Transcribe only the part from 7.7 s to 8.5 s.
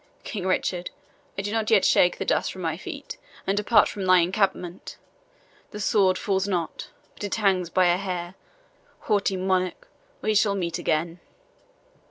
by a hair.